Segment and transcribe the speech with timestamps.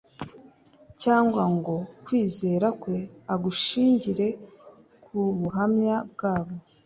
[1.01, 2.97] cyangwa ngo kwizera kwe
[3.33, 4.27] agushingire
[5.03, 6.55] ku buhamya bwabo.